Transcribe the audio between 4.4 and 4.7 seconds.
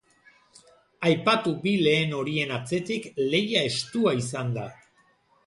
da.